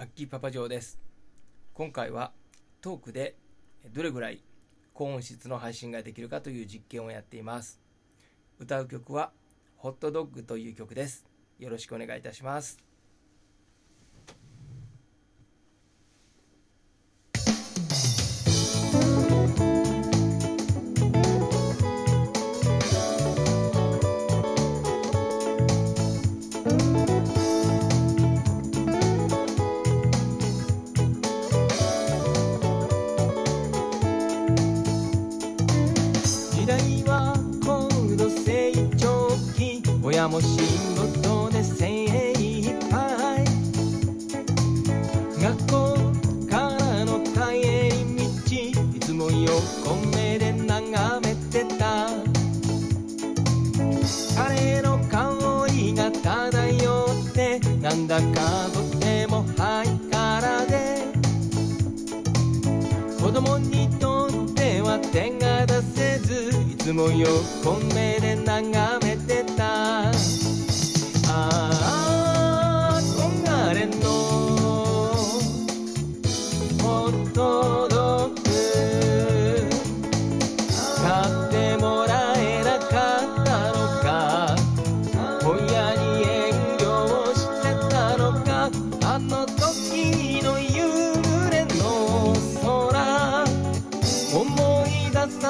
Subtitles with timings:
[0.00, 0.98] アッキーパパ嬢です。
[1.74, 2.32] 今回は
[2.80, 3.36] トークで
[3.92, 4.42] どれぐらい
[4.94, 7.78] 高音質の配信ができるかという実験をやっています。
[8.58, 9.30] 歌う曲は
[9.76, 11.26] ホットドッグという曲です。
[11.58, 12.89] よろしくお願いいたします。
[40.20, 40.58] 親も仕
[40.98, 43.42] 事で精一杯
[45.40, 45.96] 学校
[46.46, 52.10] からの帰り道いつも横目で眺めてた。
[54.36, 61.08] 彼の香りが漂ってなんだかとてもハイカラで。
[63.18, 65.59] 子供にとっては手が
[66.48, 70.12] いつも横目で眺めてた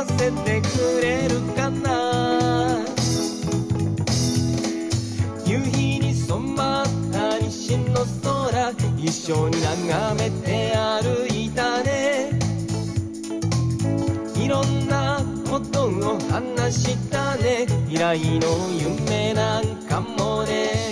[0.00, 2.82] させてくれるかな。
[5.44, 12.30] 夕日に染まった西の空一緒に眺めて歩いたね。
[14.36, 17.66] いろんなことを話したね。
[17.88, 20.89] 未来の夢なんかもね。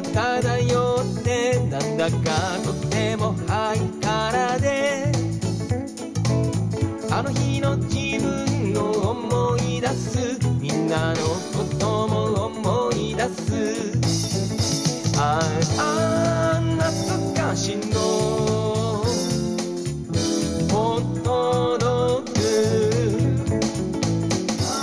[0.00, 2.16] が漂ってなんだか
[2.64, 5.12] とてもハイカラで
[7.10, 13.92] あの日の自分を思い出すみんなのことも思い出す。
[15.18, 15.38] あ
[15.78, 18.00] あ懐かしの
[20.70, 22.38] ホットドッグ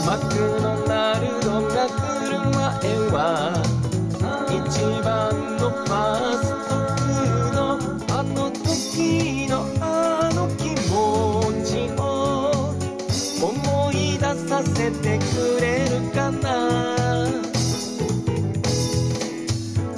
[0.05, 1.91] マクドナルドが来
[2.29, 2.61] る前
[3.09, 3.17] は
[4.69, 7.59] 一番のファーストフード
[8.13, 10.91] あの時のあの気持
[11.63, 12.75] ちを
[13.41, 16.45] 思い出させてくれるかな。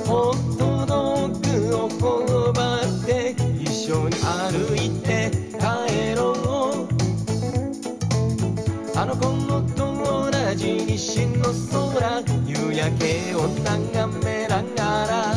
[0.05, 0.93] ホットド
[1.25, 2.59] ッグを頬張
[3.03, 6.87] って一緒に歩いて帰ろう。
[8.95, 11.88] あの頃と同じ西の空
[12.79, 15.35] 夜景を眺めながら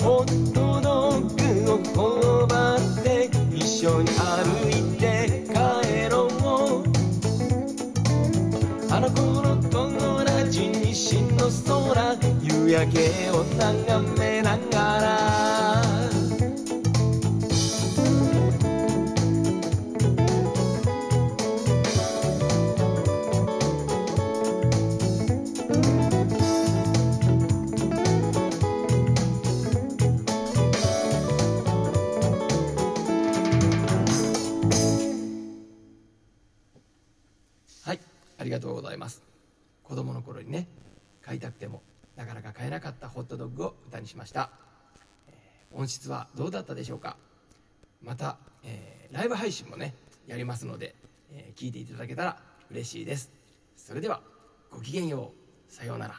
[0.00, 4.16] ホットドッグを頬張って一緒に歩
[4.70, 6.30] いて帰ろう。
[8.90, 14.75] あの頃と同じ西の空夕焼けを眺めながら
[38.46, 39.22] りがとうございます。
[39.82, 40.68] 子供の頃にね、
[41.20, 41.82] 買いたくても
[42.16, 44.50] なかなか買えなかったホットドッグを歌にしました。
[45.28, 47.16] えー音質はどうだったでしょうか？
[48.02, 49.94] また、えーライブ配信もね、
[50.26, 50.94] やりますので、
[51.32, 52.38] えー聞いていただけたら
[52.70, 53.30] 嬉しいです。
[53.76, 54.22] それでは、
[54.70, 55.32] ごきげんよ
[55.68, 55.72] う。
[55.72, 56.14] さようなら。